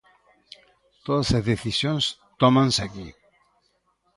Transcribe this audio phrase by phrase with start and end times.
[1.05, 2.05] Todas as decisións
[2.41, 3.07] tómanse aquí.